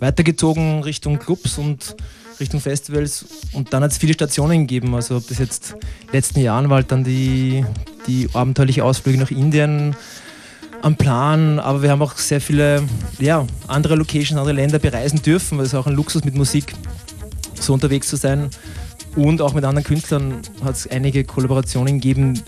weitergezogen 0.00 0.82
Richtung 0.82 1.18
Clubs 1.18 1.58
und 1.58 1.96
Richtung 2.40 2.60
Festivals 2.60 3.24
und 3.52 3.72
dann 3.72 3.82
hat 3.82 3.92
es 3.92 3.98
viele 3.98 4.14
Stationen 4.14 4.66
gegeben. 4.66 4.94
Also 4.94 5.20
bis 5.20 5.38
jetzt 5.38 5.72
in 5.72 5.78
den 5.78 6.12
letzten 6.12 6.40
Jahren 6.40 6.68
war 6.68 6.76
halt 6.76 6.90
dann 6.90 7.04
die, 7.04 7.64
die 8.06 8.28
abenteuerliche 8.32 8.84
Ausflüge 8.84 9.18
nach 9.18 9.30
Indien 9.30 9.94
am 10.82 10.96
Plan, 10.96 11.58
aber 11.58 11.82
wir 11.82 11.90
haben 11.90 12.02
auch 12.02 12.16
sehr 12.16 12.40
viele 12.40 12.82
ja, 13.18 13.46
andere 13.68 13.94
Locations, 13.94 14.38
andere 14.38 14.52
Länder 14.52 14.78
bereisen 14.78 15.22
dürfen, 15.22 15.56
weil 15.56 15.64
es 15.64 15.74
auch 15.74 15.86
ein 15.86 15.94
Luxus 15.94 16.24
mit 16.24 16.34
Musik 16.34 16.74
so 17.58 17.72
unterwegs 17.72 18.08
zu 18.08 18.16
sein. 18.16 18.50
Und 19.16 19.40
auch 19.40 19.54
mit 19.54 19.64
anderen 19.64 19.84
Künstlern 19.84 20.40
hat 20.64 20.74
es 20.74 20.86
einige 20.86 21.24
Kollaborationen 21.24 22.00
gegeben. 22.00 22.40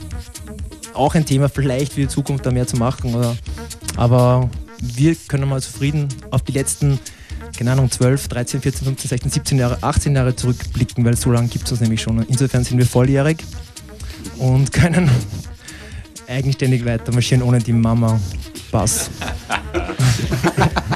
Auch 0.94 1.14
ein 1.14 1.24
Thema 1.24 1.48
vielleicht 1.48 1.92
für 1.92 2.00
die 2.00 2.08
Zukunft 2.08 2.46
da 2.46 2.50
mehr 2.50 2.66
zu 2.66 2.76
machen. 2.76 3.14
Oder? 3.14 3.36
Aber 3.96 4.50
wir 4.80 5.14
können 5.28 5.48
mal 5.48 5.60
zufrieden 5.60 6.08
auf 6.30 6.42
die 6.42 6.52
letzten 6.52 6.98
keine 7.56 7.72
Ahnung, 7.72 7.90
12, 7.90 8.28
13, 8.28 8.60
14, 8.60 8.84
15, 8.84 9.08
16, 9.08 9.30
17 9.30 9.58
Jahre, 9.58 9.78
18 9.80 10.14
Jahre 10.14 10.36
zurückblicken, 10.36 11.04
weil 11.04 11.16
so 11.16 11.32
lange 11.32 11.48
gibt 11.48 11.64
es 11.64 11.72
uns 11.72 11.80
nämlich 11.80 12.02
schon. 12.02 12.22
Insofern 12.28 12.64
sind 12.64 12.78
wir 12.78 12.86
volljährig 12.86 13.38
und 14.38 14.72
können 14.72 15.10
eigenständig 16.28 16.84
weiter 16.84 17.12
marschieren 17.12 17.42
ohne 17.42 17.60
die 17.60 17.72
Mama. 17.72 18.20
Pass. 18.70 19.10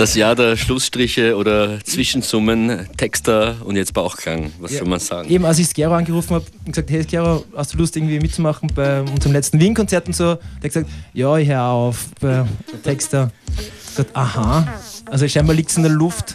Das 0.00 0.14
Jahr 0.14 0.34
der 0.34 0.56
Schlussstriche 0.56 1.36
oder 1.36 1.78
Zwischensummen, 1.84 2.88
Texter 2.96 3.56
und 3.66 3.76
jetzt 3.76 3.92
Bauchklang. 3.92 4.50
Was 4.58 4.72
ja, 4.72 4.78
soll 4.78 4.88
man 4.88 4.98
sagen? 4.98 5.28
Eben, 5.28 5.44
als 5.44 5.58
ich 5.58 5.66
Skero 5.66 5.92
angerufen 5.92 6.36
habe 6.36 6.46
und 6.64 6.72
gesagt, 6.72 6.90
hey 6.90 7.02
Skero, 7.02 7.44
hast 7.54 7.74
du 7.74 7.76
Lust 7.76 7.94
irgendwie 7.98 8.18
mitzumachen 8.18 8.70
bei 8.74 9.02
unserem 9.02 9.32
letzten 9.32 9.60
Wien-Konzert 9.60 10.06
und 10.06 10.16
so? 10.16 10.36
Der 10.36 10.40
hat 10.54 10.62
gesagt, 10.62 10.88
ja, 11.12 11.36
ich 11.36 11.46
höre 11.46 11.64
auf, 11.64 12.06
bei 12.18 12.46
Texter. 12.82 13.30
Ich 13.58 13.90
gesagt, 13.90 14.16
aha, 14.16 14.66
also 15.04 15.28
scheinbar 15.28 15.54
liegt 15.54 15.68
es 15.68 15.76
in 15.76 15.82
der 15.82 15.92
Luft. 15.92 16.32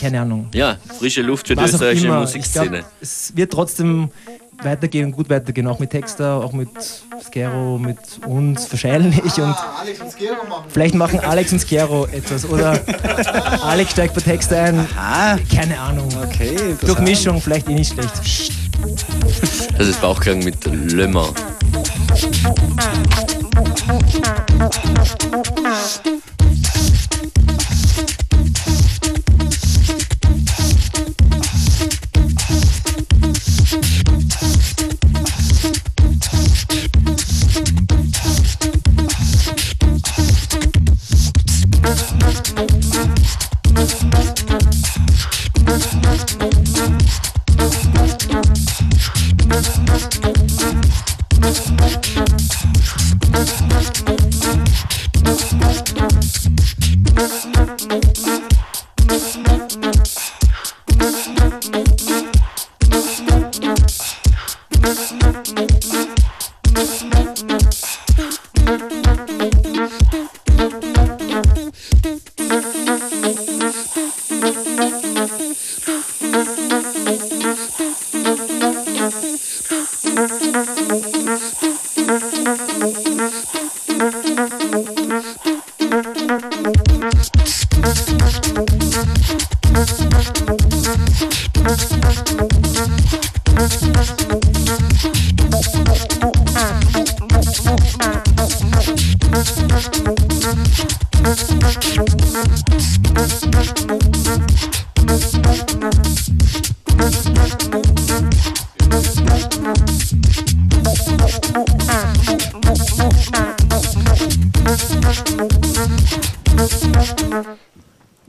Keine 0.00 0.20
Ahnung. 0.20 0.48
Ja, 0.52 0.78
frische 0.98 1.22
Luft 1.22 1.46
für 1.46 1.54
die 1.54 1.62
österreichische 1.62 2.08
Musikszene. 2.08 2.78
Glaub, 2.78 2.92
es 3.00 3.36
wird 3.36 3.52
trotzdem 3.52 4.10
weitergehen, 4.62 5.12
gut 5.12 5.28
weitergehen, 5.30 5.66
auch 5.66 5.78
mit 5.78 5.90
Texter, 5.90 6.42
auch 6.42 6.52
mit 6.52 6.68
Skero, 7.22 7.78
mit 7.78 7.98
uns 8.26 8.70
wahrscheinlich. 8.70 9.40
Und 9.40 9.56
vielleicht 10.68 10.94
machen 10.94 11.20
Alex 11.20 11.52
und 11.52 11.60
Skero 11.60 12.06
etwas. 12.06 12.48
Oder 12.48 12.80
Alex 13.62 13.92
steigt 13.92 14.14
bei 14.14 14.20
Texter 14.20 14.62
ein. 14.62 14.86
Aha. 14.96 15.38
Keine 15.54 15.78
Ahnung. 15.78 16.08
Okay. 16.24 16.76
Durchmischung 16.80 17.40
vielleicht 17.40 17.68
eh 17.68 17.74
nicht 17.74 17.92
schlecht. 17.92 18.12
Das 19.78 19.88
ist 19.88 20.00
Bauchklang 20.00 20.40
mit 20.44 20.64
Le 20.64 21.08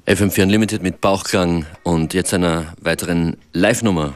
FM4 0.08 0.44
Unlimited 0.44 0.82
mit 0.82 1.02
Bauchklang 1.02 1.66
und 1.84 2.14
jetzt 2.14 2.34
einer 2.34 2.74
weiteren 2.80 3.36
Live-Nummer. 3.52 4.14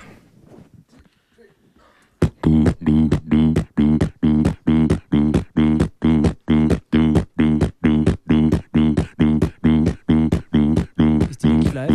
Ist 11.30 11.44
die 11.44 11.50
wirklich 11.50 11.74
live? 11.74 11.92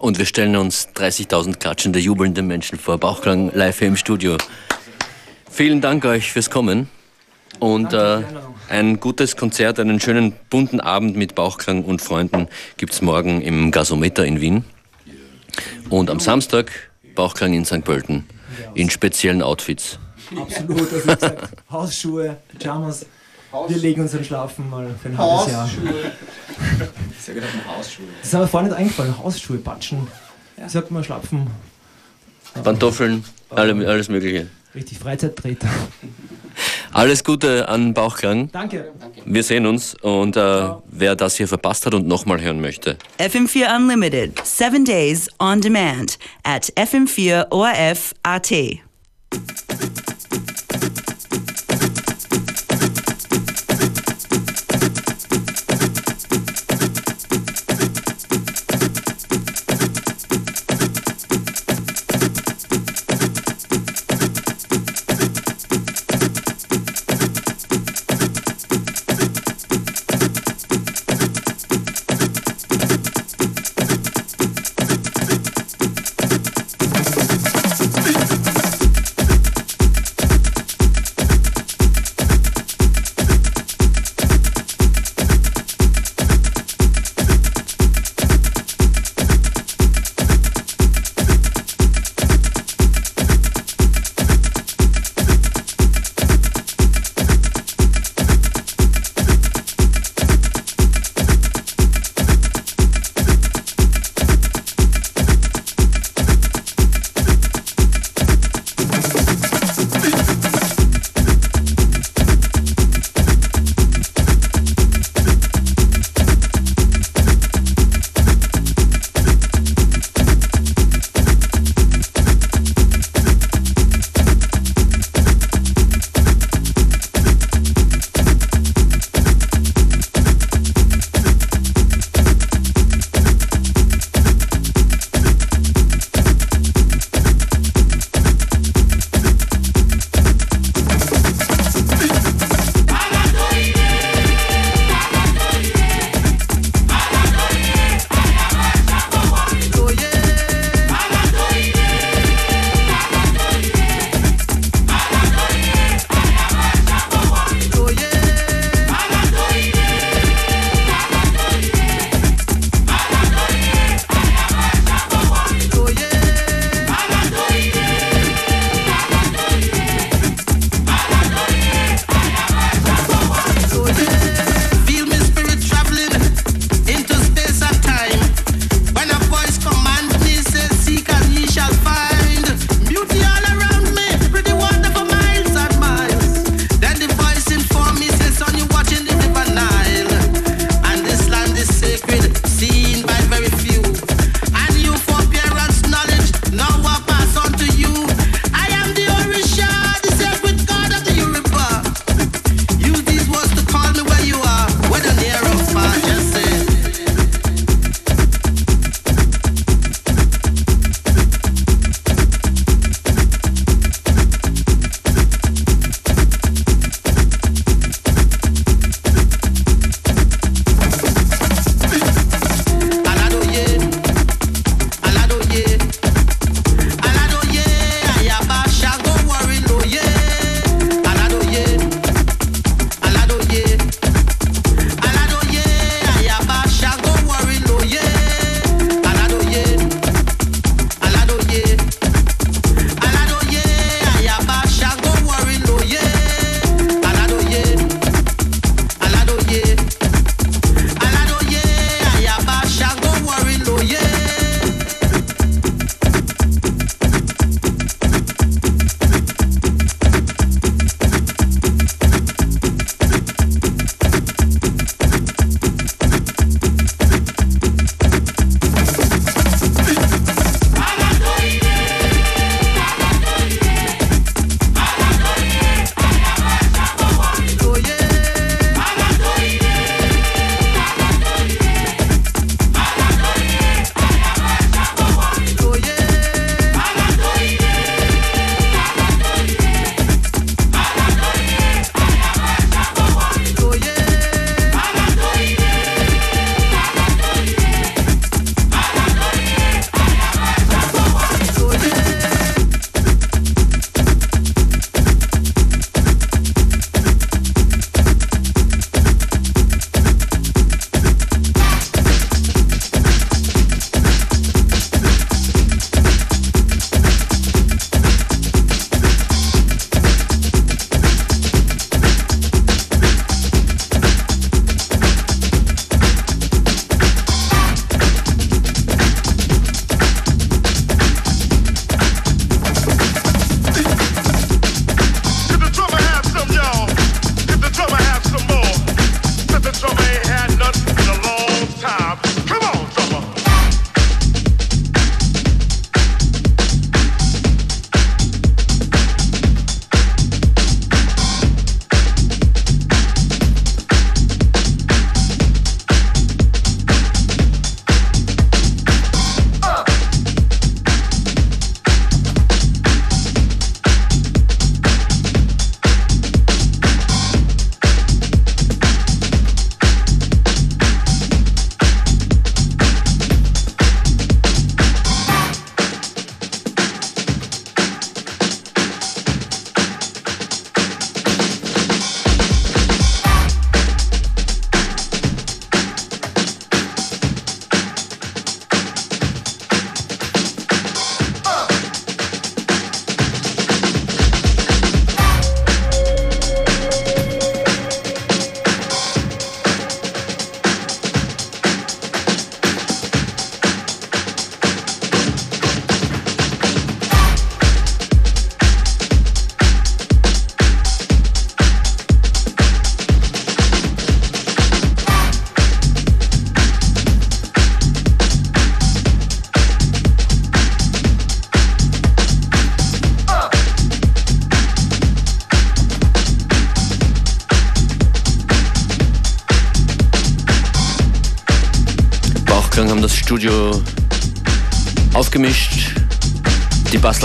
Und 0.00 0.18
wir 0.18 0.24
stellen 0.24 0.56
uns 0.56 0.88
30.000 0.96 1.58
klatschende, 1.58 1.98
jubelnde 1.98 2.40
Menschen 2.40 2.78
vor. 2.78 2.96
Bauchklang 2.96 3.52
live 3.54 3.80
hier 3.80 3.88
im 3.88 3.96
Studio. 3.96 4.38
Vielen 5.50 5.82
Dank 5.82 6.06
euch 6.06 6.32
fürs 6.32 6.48
Kommen 6.48 6.88
und 7.58 7.92
äh, 7.92 8.22
ein 8.70 8.98
gutes 8.98 9.36
Konzert, 9.36 9.78
einen 9.78 10.00
schönen 10.00 10.32
bunten 10.48 10.80
Abend 10.80 11.16
mit 11.16 11.34
Bauchklang 11.34 11.84
und 11.84 12.00
Freunden 12.00 12.48
gibt 12.78 12.94
es 12.94 13.02
morgen 13.02 13.42
im 13.42 13.70
Gasometer 13.72 14.24
in 14.24 14.40
Wien. 14.40 14.64
Und 15.90 16.08
am 16.08 16.18
Samstag 16.18 16.70
Bauchklang 17.14 17.52
in 17.52 17.66
St. 17.66 17.84
Pölten 17.84 18.24
in 18.74 18.88
speziellen 18.88 19.42
Outfits. 19.42 19.98
Absolut, 20.34 20.88
also 21.06 21.36
Hausschuhe, 21.70 22.38
Pyjamas. 22.48 23.04
Wir 23.68 23.76
legen 23.76 24.02
uns 24.02 24.12
dann 24.12 24.24
schlafen 24.24 24.70
mal 24.70 24.88
für 25.02 25.08
ein 25.08 25.18
halbes 25.18 25.52
Jahr. 25.52 25.68
Sehr 27.18 27.34
gedacht, 27.34 27.50
Hausschuhe. 27.66 28.06
Das 28.20 28.28
ist 28.28 28.34
aber 28.34 28.46
vorhin 28.46 28.68
nicht 28.70 28.78
eingefallen. 28.78 29.18
Hausschuhe, 29.18 29.58
Patschen. 29.58 30.06
Wie 30.56 30.68
sagt 30.68 30.90
man, 30.90 31.02
schlafen? 31.02 31.48
Pantoffeln, 32.62 33.24
alle, 33.50 33.88
alles 33.88 34.08
Mögliche. 34.08 34.48
Richtig, 34.74 34.98
Freizeittreter. 34.98 35.68
Alles 36.92 37.22
Gute 37.22 37.68
an 37.68 37.94
Bauchklang. 37.94 38.50
Danke. 38.50 38.92
Wir 39.24 39.44
sehen 39.44 39.64
uns 39.66 39.94
und 40.02 40.36
äh, 40.36 40.70
wer 40.86 41.14
das 41.14 41.36
hier 41.36 41.46
verpasst 41.46 41.86
hat 41.86 41.94
und 41.94 42.08
nochmal 42.08 42.40
hören 42.40 42.60
möchte, 42.60 42.96
FM4 43.18 43.76
Unlimited, 43.76 44.44
seven 44.44 44.84
days 44.84 45.28
on 45.38 45.60
demand 45.60 46.18
at 46.42 46.72
FM4ORF.at. 46.76 48.50
Nachklang 48.50 49.69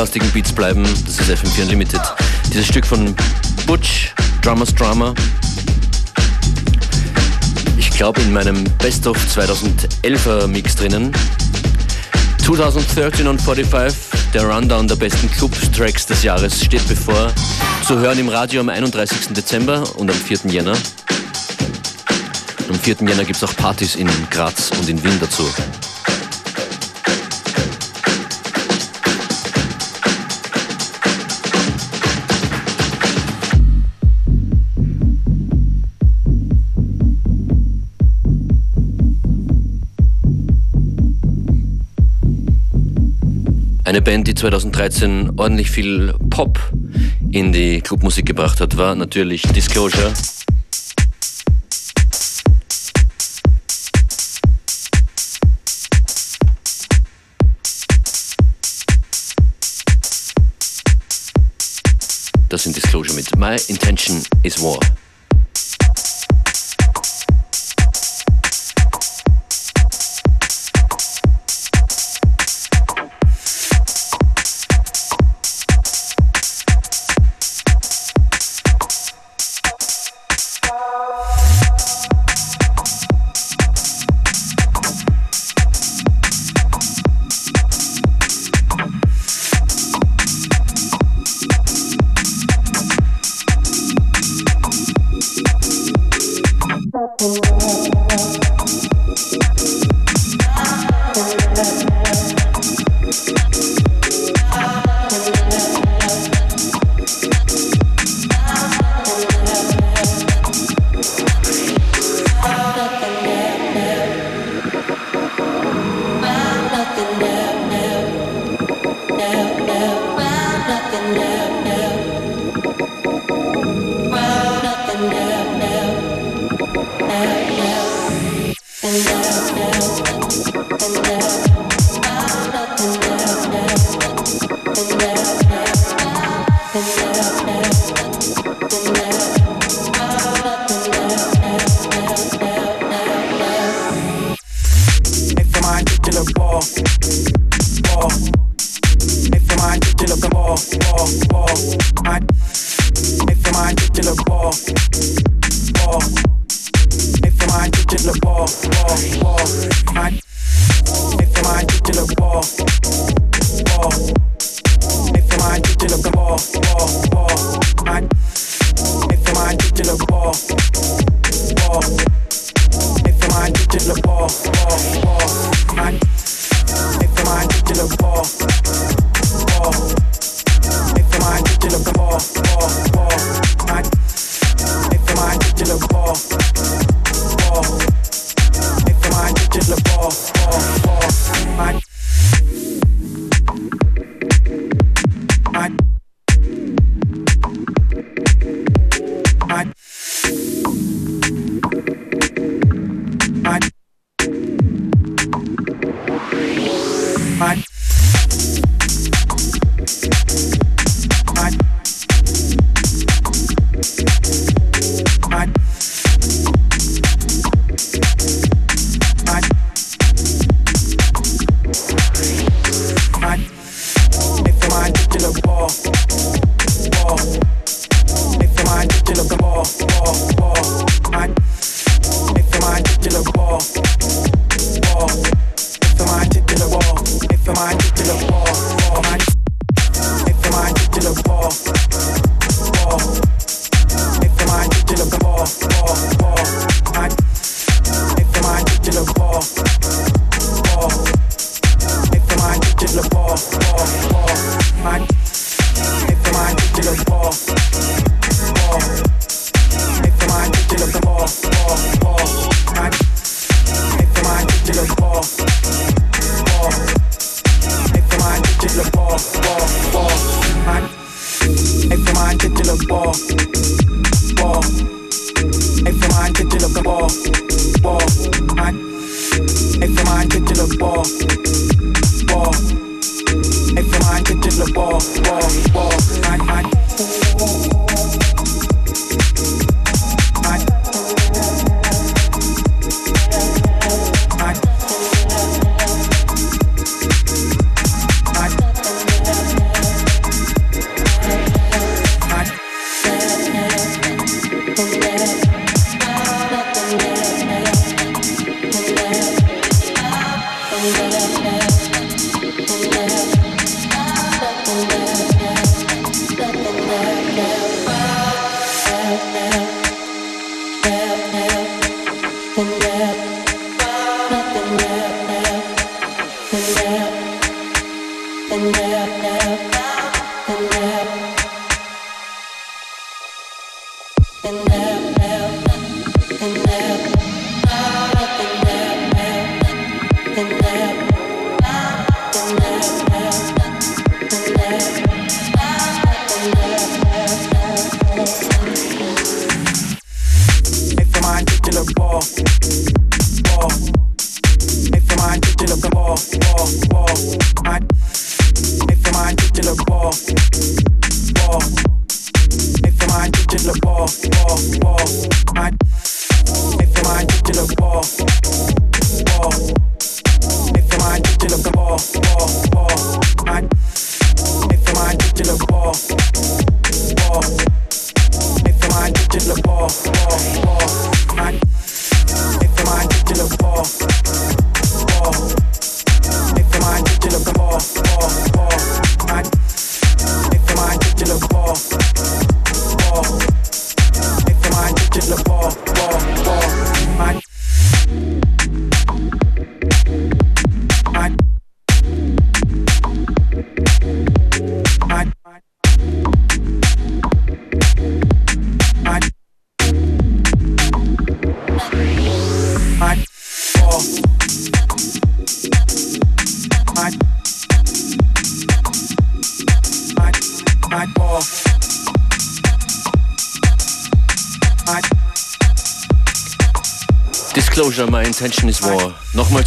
Die 0.06 0.20
basslastigen 0.20 0.32
Beats 0.32 0.52
bleiben. 0.52 0.84
Das 1.06 1.20
ist 1.20 1.32
FM4 1.32 1.64
Unlimited. 1.64 2.02
Dieses 2.54 2.68
Stück 2.68 2.86
von 2.86 3.16
Butch, 3.66 4.14
Drummers 4.42 4.74
Drummer. 4.76 5.16
Ich 7.78 7.90
glaube 7.90 8.22
in 8.22 8.32
meinem 8.32 8.64
Best 8.78 9.08
of 9.08 9.18
2011er 9.18 10.48
Mix 10.48 10.76
drinnen. 10.76 11.12
2013 12.44 13.28
on 13.28 13.40
45, 13.40 13.96
der 14.34 14.48
Rundown 14.48 14.88
der 14.88 14.96
besten 14.96 15.32
Club-Tracks 15.32 16.06
des 16.06 16.22
Jahres 16.22 16.64
steht 16.64 16.88
bevor. 16.88 17.32
Zu 17.88 17.98
hören 17.98 18.20
im 18.20 18.30
Radio 18.30 18.62
am 18.62 18.70
31. 18.70 19.34
Dezember 19.34 19.84
und 19.96 20.12
am 20.12 20.18
4. 20.18 20.52
Jänner. 20.52 20.78
Am 22.70 22.80
4. 22.80 22.98
Jänner 23.02 23.24
gibt 23.24 23.38
es 23.38 23.44
auch 23.44 23.56
Partys 23.56 23.96
in 23.96 24.10
Graz 24.30 24.70
und 24.80 24.88
in 24.88 25.04
Wien 25.04 25.18
dazu. 25.20 25.50
Eine 43.96 44.02
Band, 44.02 44.28
die 44.28 44.36
2013 44.36 45.40
ordentlich 45.40 45.72
viel 45.72 46.14
Pop 46.30 46.60
in 47.32 47.54
die 47.54 47.80
Clubmusik 47.80 48.26
gebracht 48.26 48.60
hat, 48.60 48.76
war 48.76 48.94
natürlich 48.94 49.44
Disclosure. 49.44 50.12
Das 62.50 62.64
sind 62.64 62.76
Disclosure 62.76 63.16
mit 63.16 63.34
My 63.38 63.56
Intention 63.70 64.22
is 64.44 64.62
War. 64.62 64.78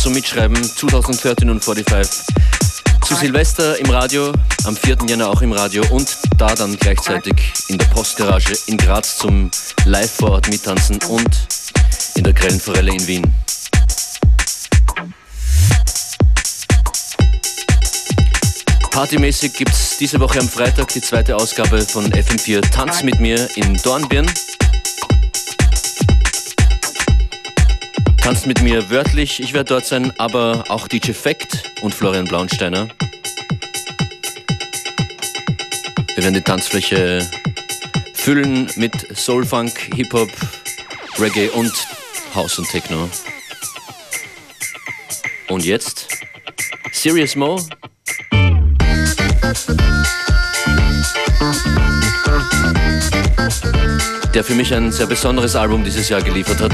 Zum 0.09 0.15
Mitschreiben, 0.15 0.57
2013 0.65 1.51
und 1.51 1.63
45. 1.63 2.25
Zu 3.07 3.15
Silvester 3.15 3.79
im 3.79 3.91
Radio, 3.91 4.33
am 4.65 4.75
4. 4.75 4.97
Jänner 5.07 5.29
auch 5.29 5.43
im 5.43 5.53
Radio 5.53 5.83
und 5.91 6.17
da 6.39 6.55
dann 6.55 6.79
gleichzeitig 6.79 7.35
in 7.69 7.77
der 7.77 7.85
Postgarage 7.87 8.57
in 8.69 8.79
Graz 8.79 9.19
zum 9.19 9.51
Live 9.85 10.13
vor 10.13 10.31
Ort 10.31 10.49
mittanzen 10.49 10.99
und 11.11 11.29
in 12.15 12.25
der 12.25 12.33
Grellen 12.33 12.59
Forelle 12.59 12.91
in 12.91 13.07
Wien. 13.07 13.35
Partymäßig 18.91 19.53
gibt 19.53 19.73
es 19.73 19.99
diese 19.99 20.21
Woche 20.21 20.41
am 20.41 20.49
Freitag 20.49 20.89
die 20.89 21.03
zweite 21.03 21.37
Ausgabe 21.37 21.83
von 21.83 22.11
FM4 22.11 22.63
Tanz 22.71 23.03
mit 23.03 23.21
mir 23.21 23.47
in 23.57 23.77
Dornbirn. 23.83 24.27
Tanzt 28.29 28.47
mit 28.47 28.61
mir 28.61 28.91
wörtlich, 28.91 29.41
ich 29.41 29.55
werde 29.55 29.71
dort 29.71 29.87
sein, 29.87 30.13
aber 30.19 30.65
auch 30.69 30.87
DJ 30.87 31.13
Fact 31.13 31.73
und 31.81 31.95
Florian 31.95 32.27
Blaunsteiner. 32.27 32.87
Wir 36.15 36.25
werden 36.25 36.35
die 36.35 36.43
Tanzfläche 36.43 37.27
füllen 38.13 38.71
mit 38.77 39.17
Soulfunk, 39.17 39.79
Hip-Hop, 39.95 40.29
Reggae 41.19 41.49
und 41.49 41.73
House 42.35 42.59
und 42.59 42.69
Techno. 42.69 43.09
Und 45.49 45.65
jetzt 45.65 46.09
Serious 46.93 47.35
Mo 47.35 47.59
der 54.39 54.45
für 54.45 54.55
mich 54.55 54.73
ein 54.73 54.93
sehr 54.93 55.07
besonderes 55.07 55.57
Album 55.57 55.83
dieses 55.83 56.09
Jahr 56.09 56.23
geliefert 56.23 56.61
hat. 56.61 56.71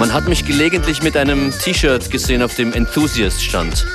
Man 0.00 0.12
hat 0.12 0.26
mich 0.26 0.44
gelegentlich 0.44 1.04
mit 1.04 1.16
einem 1.16 1.52
T-Shirt 1.56 2.10
gesehen, 2.10 2.42
auf 2.42 2.56
dem 2.56 2.72
Enthusiast 2.72 3.40
stand. 3.40 3.86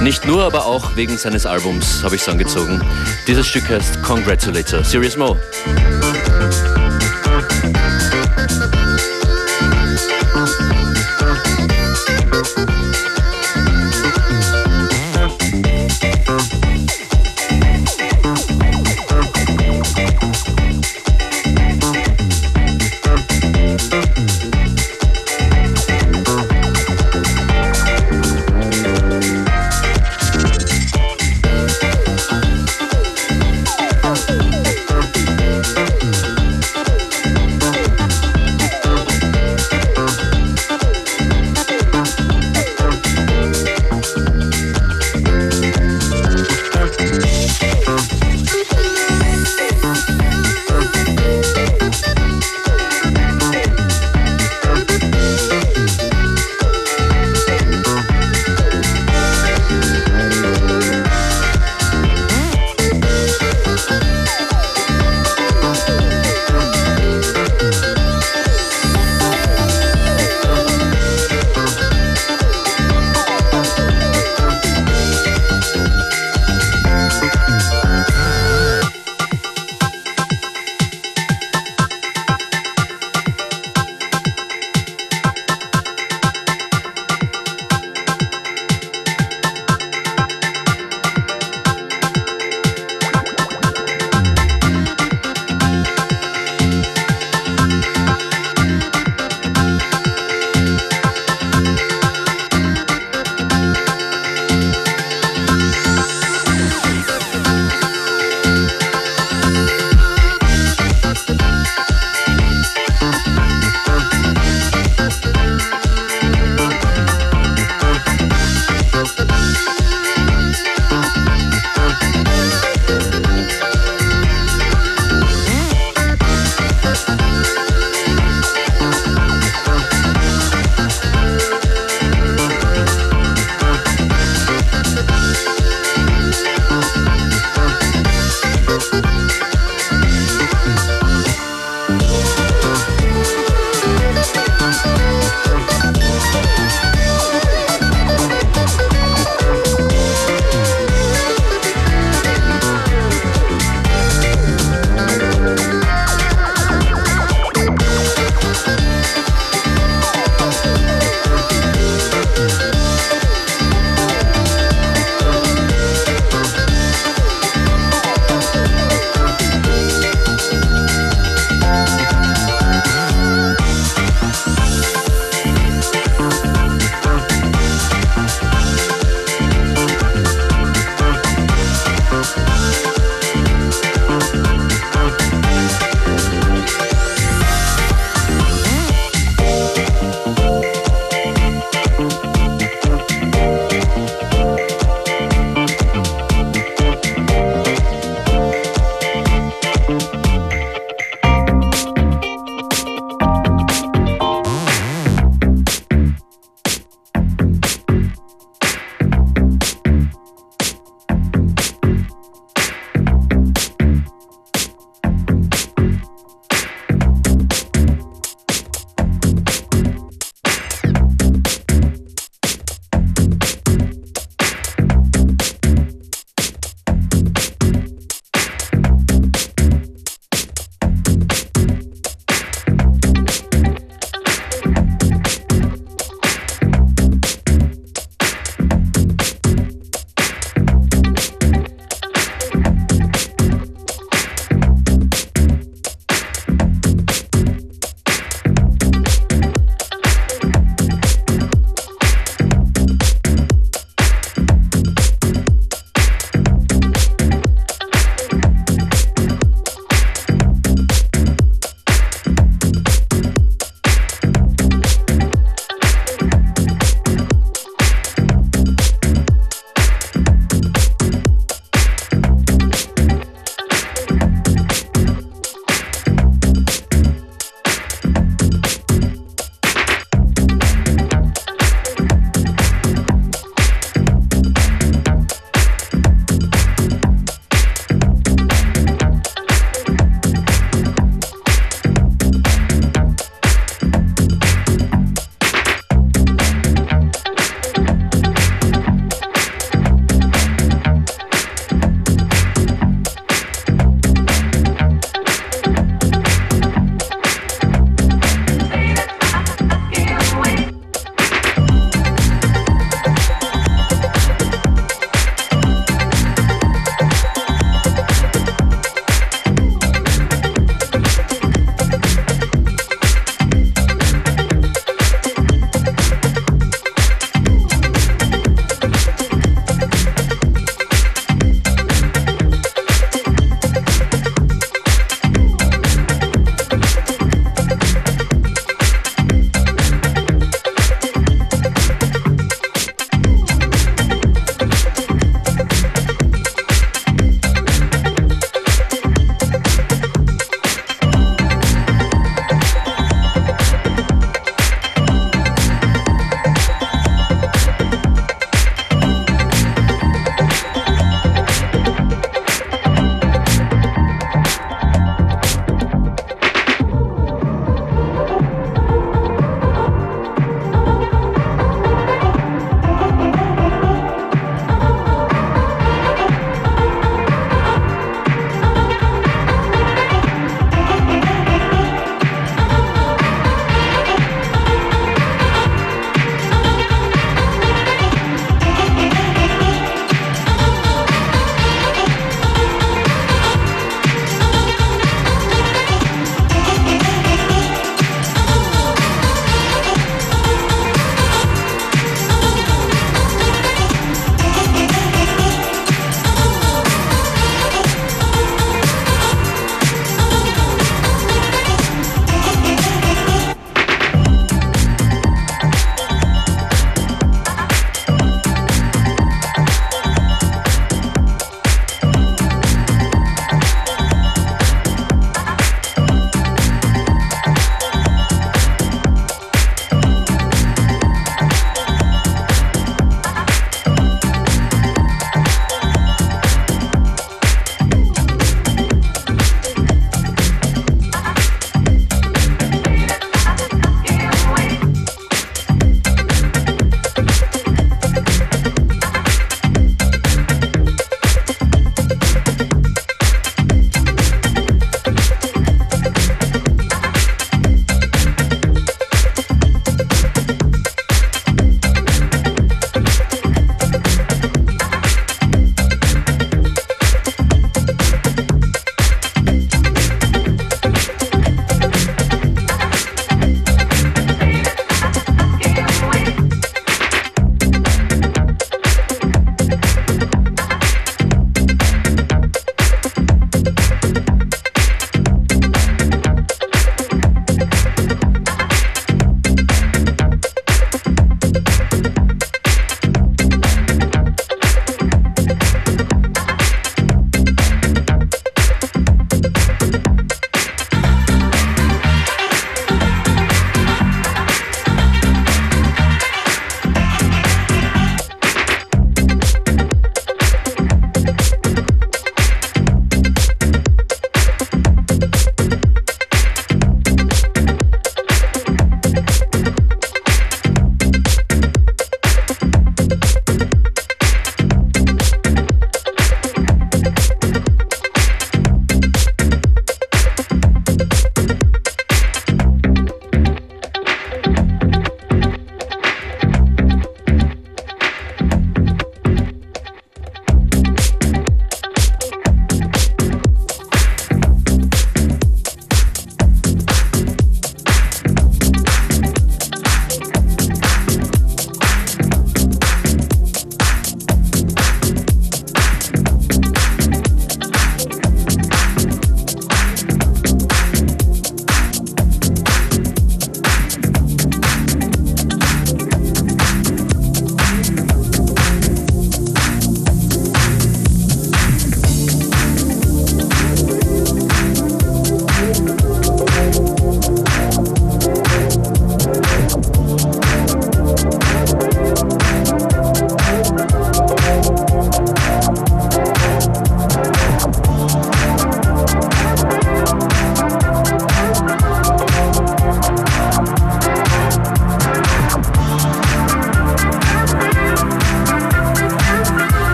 Nicht 0.00 0.26
nur, 0.26 0.42
aber 0.42 0.66
auch 0.66 0.96
wegen 0.96 1.16
seines 1.16 1.46
Albums 1.46 2.02
habe 2.02 2.16
ich 2.16 2.22
es 2.22 2.28
angezogen. 2.28 2.82
Dieses 3.28 3.46
Stück 3.46 3.68
heißt 3.68 4.02
Congratulator. 4.02 4.82
Serious 4.82 5.16
Mo. 5.16 5.36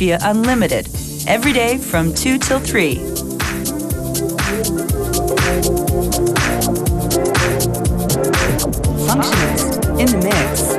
FM4 0.00 0.18
Unlimited, 0.22 0.88
every 1.28 1.52
day 1.52 1.76
from 1.76 2.14
2 2.14 2.38
till 2.38 2.58
3. 2.58 2.94
Functionist 9.06 10.00
in 10.00 10.06
the 10.06 10.20
mix. 10.24 10.69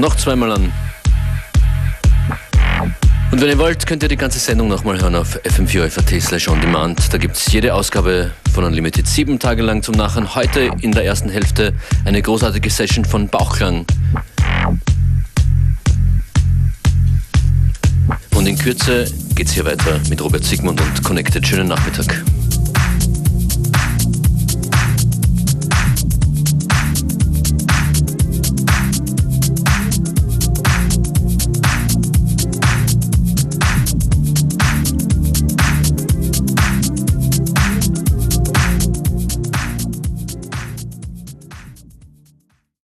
Noch 0.00 0.16
zweimal 0.16 0.52
an. 0.52 0.72
Und 3.30 3.40
wenn 3.40 3.48
ihr 3.48 3.58
wollt, 3.58 3.86
könnt 3.86 4.02
ihr 4.02 4.08
die 4.08 4.16
ganze 4.16 4.38
Sendung 4.38 4.66
nochmal 4.68 5.00
hören 5.00 5.14
auf 5.14 5.38
fm4 5.44 6.20
slash 6.20 6.48
on 6.48 6.60
demand. 6.60 7.12
Da 7.12 7.18
gibt 7.18 7.36
es 7.36 7.52
jede 7.52 7.74
Ausgabe 7.74 8.32
von 8.52 8.64
Unlimited 8.64 9.06
sieben 9.06 9.38
Tage 9.38 9.62
lang 9.62 9.82
zum 9.82 9.94
Nachhören. 9.94 10.34
Heute 10.34 10.70
in 10.80 10.92
der 10.92 11.04
ersten 11.04 11.28
Hälfte 11.28 11.74
eine 12.04 12.20
großartige 12.22 12.70
Session 12.70 13.04
von 13.04 13.28
Bauchklang. 13.28 13.84
Und 18.34 18.46
in 18.46 18.58
Kürze 18.58 19.04
geht's 19.34 19.52
hier 19.52 19.64
weiter 19.64 20.00
mit 20.08 20.20
Robert 20.24 20.42
Sigmund 20.42 20.80
und 20.80 21.04
Connected. 21.04 21.46
Schönen 21.46 21.68
Nachmittag. 21.68 22.24